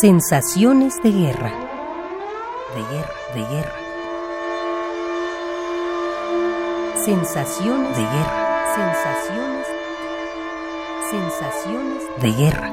Sensaciones 0.00 1.02
de 1.02 1.10
guerra. 1.10 1.50
De 2.72 2.82
guerra, 2.94 3.14
de 3.34 3.40
guerra. 3.40 3.78
Sensaciones 7.04 7.96
de 7.96 8.02
guerra. 8.04 8.64
Sensaciones. 8.76 9.66
Sensaciones 11.10 12.22
de 12.22 12.30
guerra. 12.30 12.70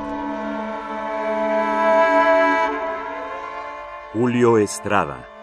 Julio 4.14 4.60
Estrada. 4.60 5.35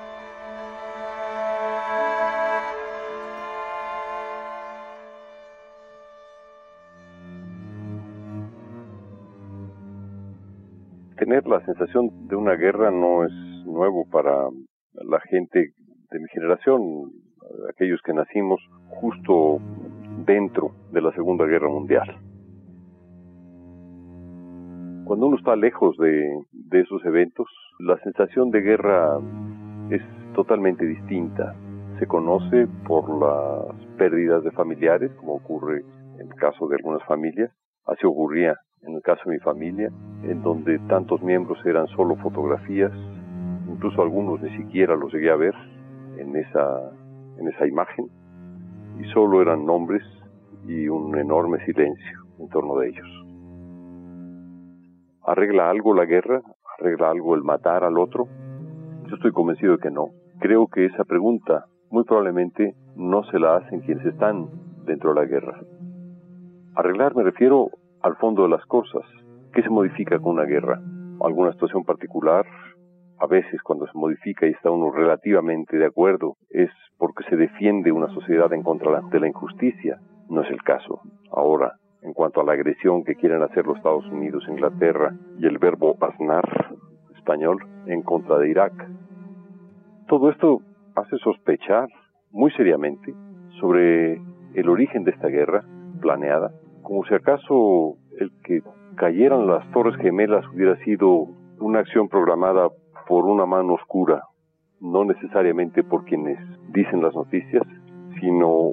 Tener 11.16 11.46
la 11.46 11.64
sensación 11.64 12.28
de 12.28 12.36
una 12.36 12.54
guerra 12.54 12.90
no 12.90 13.24
es 13.24 13.32
nuevo 13.64 14.06
para 14.10 14.48
la 14.94 15.20
gente 15.20 15.72
de 16.10 16.18
mi 16.18 16.28
generación, 16.28 17.12
aquellos 17.70 18.00
que 18.02 18.12
nacimos 18.12 18.60
justo 18.88 19.58
dentro 20.26 20.72
de 20.90 21.00
la 21.00 21.12
Segunda 21.12 21.44
Guerra 21.46 21.68
Mundial. 21.68 22.16
Cuando 25.04 25.26
uno 25.26 25.36
está 25.36 25.56
lejos 25.56 25.96
de, 25.98 26.44
esos 26.72 27.04
eventos, 27.04 27.46
la 27.80 27.98
sensación 27.98 28.50
de 28.50 28.60
guerra 28.60 29.18
es 29.90 30.00
totalmente 30.34 30.86
distinta. 30.86 31.54
Se 31.98 32.06
conoce 32.06 32.66
por 32.86 33.10
las 33.20 33.76
pérdidas 33.98 34.42
de 34.42 34.50
familiares, 34.52 35.10
como 35.18 35.34
ocurre 35.34 35.84
en 36.18 36.28
el 36.28 36.34
caso 36.36 36.66
de 36.68 36.76
algunas 36.76 37.04
familias. 37.04 37.50
Así 37.84 38.06
ocurría 38.06 38.56
en 38.82 38.94
el 38.94 39.02
caso 39.02 39.22
de 39.26 39.32
mi 39.32 39.40
familia, 39.40 39.90
en 40.22 40.42
donde 40.42 40.78
tantos 40.80 41.22
miembros 41.22 41.58
eran 41.64 41.86
solo 41.88 42.16
fotografías, 42.16 42.92
incluso 43.68 44.02
algunos 44.02 44.40
ni 44.40 44.56
siquiera 44.56 44.96
los 44.96 45.12
llegué 45.12 45.30
a 45.30 45.36
ver 45.36 45.54
en 46.16 46.36
esa, 46.36 46.90
en 47.38 47.48
esa 47.48 47.66
imagen, 47.66 48.08
y 49.00 49.04
solo 49.12 49.42
eran 49.42 49.66
nombres 49.66 50.02
y 50.66 50.88
un 50.88 51.18
enorme 51.18 51.64
silencio 51.64 52.20
en 52.38 52.48
torno 52.48 52.78
de 52.78 52.88
ellos. 52.88 53.08
¿Arregla 55.24 55.70
algo 55.70 55.94
la 55.94 56.04
guerra? 56.04 56.42
¿Arregla 56.78 57.10
algo 57.10 57.34
el 57.34 57.42
matar 57.42 57.84
al 57.84 57.98
otro? 57.98 58.26
Yo 59.08 59.14
estoy 59.14 59.32
convencido 59.32 59.72
de 59.72 59.78
que 59.78 59.90
no. 59.90 60.08
Creo 60.40 60.66
que 60.66 60.86
esa 60.86 61.04
pregunta 61.04 61.66
muy 61.90 62.04
probablemente 62.04 62.74
no 62.96 63.22
se 63.24 63.38
la 63.38 63.56
hacen 63.56 63.80
quienes 63.80 64.04
están 64.06 64.48
dentro 64.84 65.14
de 65.14 65.20
la 65.20 65.26
guerra. 65.26 65.60
Arreglar 66.74 67.14
me 67.14 67.22
refiero 67.22 67.70
al 68.02 68.16
fondo 68.16 68.42
de 68.42 68.48
las 68.48 68.64
cosas. 68.66 69.04
¿Qué 69.52 69.62
se 69.62 69.68
modifica 69.68 70.18
con 70.18 70.32
una 70.32 70.44
guerra? 70.44 70.80
¿Alguna 71.20 71.52
situación 71.52 71.84
particular? 71.84 72.46
A 73.18 73.26
veces 73.26 73.62
cuando 73.62 73.86
se 73.86 73.98
modifica 73.98 74.46
y 74.46 74.50
está 74.50 74.70
uno 74.70 74.90
relativamente 74.90 75.76
de 75.76 75.84
acuerdo 75.84 76.36
es 76.48 76.70
porque 76.96 77.24
se 77.28 77.36
defiende 77.36 77.92
una 77.92 78.08
sociedad 78.14 78.50
en 78.54 78.62
contra 78.62 79.02
de 79.02 79.20
la 79.20 79.28
injusticia. 79.28 80.00
No 80.30 80.40
es 80.40 80.50
el 80.50 80.62
caso. 80.62 81.02
Ahora, 81.30 81.74
en 82.00 82.14
cuanto 82.14 82.40
a 82.40 82.44
la 82.44 82.52
agresión 82.52 83.04
que 83.04 83.14
quieren 83.14 83.42
hacer 83.42 83.66
los 83.66 83.76
Estados 83.76 84.06
Unidos, 84.06 84.46
Inglaterra 84.48 85.14
y 85.38 85.44
el 85.44 85.58
verbo 85.58 85.96
aznar 86.00 86.74
español 87.14 87.58
en 87.86 88.00
contra 88.02 88.38
de 88.38 88.48
Irak. 88.48 88.72
Todo 90.08 90.30
esto 90.30 90.60
hace 90.96 91.18
sospechar 91.18 91.88
muy 92.30 92.50
seriamente 92.52 93.14
sobre 93.60 94.14
el 94.54 94.68
origen 94.70 95.04
de 95.04 95.10
esta 95.10 95.28
guerra 95.28 95.62
planeada 96.00 96.52
como 96.82 97.04
si 97.06 97.14
acaso 97.14 97.96
el 98.22 98.32
que 98.42 98.62
cayeran 98.96 99.46
las 99.46 99.68
Torres 99.72 99.96
Gemelas 99.96 100.44
hubiera 100.54 100.76
sido 100.84 101.28
una 101.58 101.80
acción 101.80 102.08
programada 102.08 102.68
por 103.06 103.24
una 103.24 103.46
mano 103.46 103.74
oscura, 103.74 104.22
no 104.80 105.04
necesariamente 105.04 105.82
por 105.82 106.04
quienes 106.04 106.38
dicen 106.72 107.02
las 107.02 107.14
noticias, 107.14 107.62
sino 108.20 108.72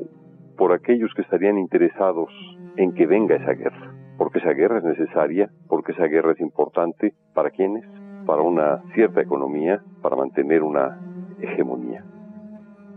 por 0.57 0.73
aquellos 0.73 1.13
que 1.13 1.21
estarían 1.21 1.57
interesados 1.57 2.29
en 2.77 2.93
que 2.93 3.05
venga 3.05 3.35
esa 3.35 3.53
guerra, 3.53 3.93
porque 4.17 4.39
esa 4.39 4.53
guerra 4.53 4.79
es 4.79 4.83
necesaria, 4.83 5.49
porque 5.67 5.93
esa 5.93 6.05
guerra 6.05 6.33
es 6.33 6.39
importante, 6.39 7.13
¿para 7.33 7.49
quiénes? 7.49 7.85
Para 8.25 8.41
una 8.41 8.83
cierta 8.93 9.21
economía, 9.21 9.81
para 10.01 10.15
mantener 10.15 10.63
una 10.63 10.99
hegemonía. 11.39 12.03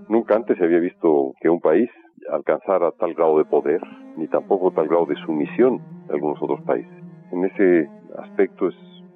Nunca 0.08 0.34
antes 0.34 0.58
se 0.58 0.64
había 0.64 0.80
visto 0.80 1.32
que 1.40 1.48
un 1.48 1.60
país 1.60 1.88
alcanzara 2.30 2.92
tal 2.92 3.14
grado 3.14 3.38
de 3.38 3.44
poder, 3.44 3.80
ni 4.16 4.28
tampoco 4.28 4.70
tal 4.72 4.88
grado 4.88 5.06
de 5.06 5.16
sumisión 5.16 5.80
algunos 6.12 6.40
otros 6.42 6.60
países. 6.62 6.92
En 7.32 7.44
ese 7.44 7.88
aspecto 8.18 8.68
es 8.68 8.74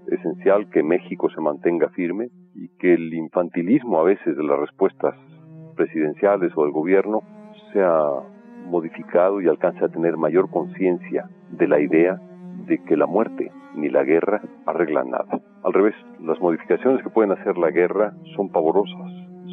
esencial 0.08 0.70
que 0.70 0.82
México 0.82 1.28
se 1.30 1.40
mantenga 1.40 1.88
firme 1.90 2.28
y 2.54 2.68
que 2.78 2.94
el 2.94 3.12
infantilismo 3.12 3.98
a 3.98 4.04
veces 4.04 4.36
de 4.36 4.42
las 4.42 4.58
respuestas 4.58 5.14
presidenciales 5.76 6.52
o 6.56 6.62
del 6.62 6.72
gobierno 6.72 7.22
sea 7.72 8.00
modificado 8.66 9.40
y 9.40 9.48
alcance 9.48 9.84
a 9.84 9.88
tener 9.88 10.16
mayor 10.16 10.50
conciencia 10.50 11.28
de 11.50 11.68
la 11.68 11.80
idea 11.80 12.20
de 12.66 12.82
que 12.84 12.96
la 12.96 13.06
muerte 13.06 13.50
ni 13.74 13.88
la 13.90 14.04
guerra 14.04 14.40
arreglan 14.64 15.10
nada. 15.10 15.40
Al 15.62 15.72
revés, 15.72 15.94
las 16.20 16.40
modificaciones 16.40 17.02
que 17.02 17.10
pueden 17.10 17.32
hacer 17.32 17.58
la 17.58 17.70
guerra 17.70 18.14
son 18.34 18.48
pavorosas, 18.50 19.12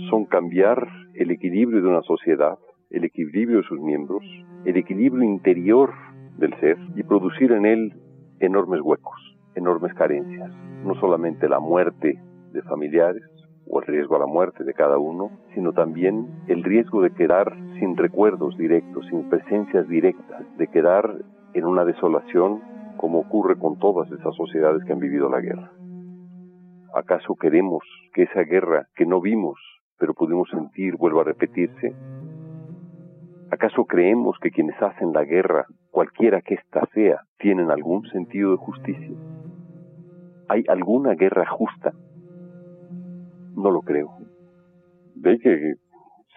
son 0.10 0.26
cambiar 0.26 0.88
el 1.16 1.32
equilibrio 1.32 1.82
de 1.82 1.88
una 1.88 2.02
sociedad 2.04 2.58
el 2.94 3.04
equilibrio 3.06 3.58
de 3.58 3.68
sus 3.68 3.82
miembros, 3.82 4.24
el 4.66 4.78
equilibrio 4.78 5.24
interior 5.24 5.92
del 6.38 6.54
ser 6.60 6.78
y 6.96 7.04
producir 7.04 7.52
en 7.52 7.66
él 7.66 7.94
enormes 8.40 8.82
huecos, 8.82 9.20
enormes 9.56 9.94
carencias. 9.94 10.52
No 10.84 10.96
solamente 10.96 11.48
la 11.48 11.60
muerte 11.60 12.20
de 12.52 12.62
familiares 12.64 13.24
o 13.68 13.80
el 13.80 13.88
riesgo 13.88 14.16
a 14.16 14.20
la 14.20 14.26
muerte 14.26 14.64
de 14.64 14.74
cada 14.74 14.98
uno, 14.98 15.32
sino 15.54 15.74
también 15.74 16.28
el 16.48 16.64
riesgo 16.64 17.02
de 17.02 17.12
quedar 17.12 17.56
sin 17.80 17.96
recuerdos 17.96 18.58
directos, 18.58 19.06
sin 19.10 19.30
presencias 19.30 19.88
directas, 19.88 20.46
de 20.58 20.68
quedar 20.68 21.10
en 21.54 21.66
una 21.66 21.86
desolación 21.86 22.62
como 22.98 23.20
ocurre 23.20 23.58
con 23.58 23.78
todas 23.80 24.12
esas 24.12 24.36
sociedades 24.36 24.84
que 24.84 24.94
han 24.94 25.00
vivido 25.00 25.30
la 25.30 25.42
guerra. 25.42 25.72
¿Acaso 26.94 27.36
queremos 27.36 27.84
que 28.14 28.24
esa 28.24 28.42
guerra 28.42 28.88
que 28.96 29.06
no 29.06 29.20
vimos, 29.20 29.60
pero 29.98 30.14
pudimos 30.14 30.50
sentir, 30.50 30.96
vuelva 30.96 31.22
a 31.22 31.26
repetirse? 31.26 31.96
¿Acaso 33.54 33.86
creemos 33.86 34.36
que 34.42 34.50
quienes 34.50 34.82
hacen 34.82 35.14
la 35.14 35.26
guerra, 35.26 35.68
cualquiera 35.92 36.42
que 36.42 36.56
ésta 36.56 36.88
sea, 36.92 37.22
tienen 37.38 37.70
algún 37.70 38.04
sentido 38.08 38.50
de 38.50 38.58
justicia? 38.58 39.16
¿Hay 40.50 40.64
alguna 40.68 41.14
guerra 41.14 41.46
justa? 41.46 41.94
No 43.56 43.70
lo 43.70 43.82
creo. 43.82 44.10
De 45.14 45.38
que 45.38 45.76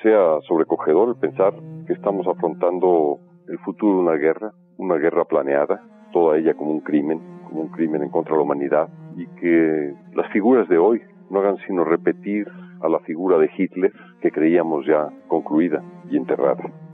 sea 0.03 0.41
sobrecogedor 0.47 1.09
el 1.09 1.16
pensar 1.16 1.54
que 1.87 1.94
estamos 1.94 2.27
afrontando 2.27 3.19
el 3.48 3.59
futuro 3.60 3.94
de 3.94 4.03
una 4.03 4.16
guerra, 4.19 4.53
una 4.77 4.97
guerra 4.97 5.25
planeada, 5.25 5.81
toda 6.12 6.37
ella 6.37 6.53
como 6.53 6.72
un 6.72 6.81
crimen, 6.81 7.19
como 7.48 7.62
un 7.62 7.69
crimen 7.69 8.03
en 8.03 8.10
contra 8.10 8.33
de 8.33 8.41
la 8.41 8.44
humanidad, 8.44 8.91
y 9.16 9.27
que 9.41 9.94
las 10.12 10.31
figuras 10.33 10.69
de 10.69 10.77
hoy 10.77 11.00
no 11.31 11.38
hagan 11.38 11.56
sino 11.66 11.83
repetir 11.83 12.47
a 12.83 12.91
la 12.91 12.98
figura 13.00 13.38
de 13.38 13.48
Hitler 13.56 13.91
que 14.21 14.31
creíamos 14.31 14.84
ya 14.84 15.09
concluida 15.28 15.83
y 16.10 16.19
enterrada. 16.19 16.85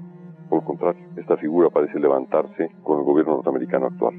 Por 0.52 0.60
el 0.60 0.66
contrario, 0.66 1.06
esta 1.16 1.38
figura 1.38 1.70
parece 1.70 1.98
levantarse 1.98 2.70
con 2.82 2.98
el 2.98 3.06
gobierno 3.06 3.36
norteamericano 3.36 3.86
actual. 3.86 4.12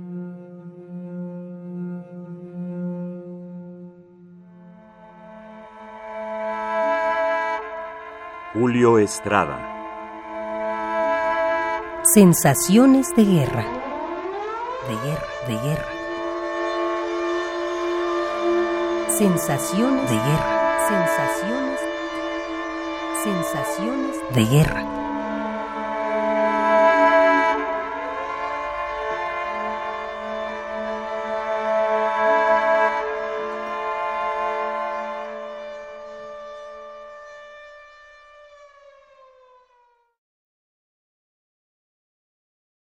Julio 8.56 8.98
Estrada. 8.98 9.60
Sensaciones 12.16 13.16
de 13.16 13.26
guerra. 13.26 13.66
De 14.88 14.96
guerra, 15.06 15.28
de 15.48 15.54
guerra. 15.68 15.90
Sensaciones 19.10 20.10
de 20.10 20.16
guerra. 20.16 20.80
Sensaciones. 20.88 21.80
Sensaciones 23.24 24.34
de 24.34 24.46
guerra. 24.46 25.13